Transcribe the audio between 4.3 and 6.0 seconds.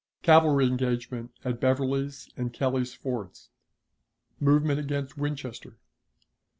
Movement against Winchester.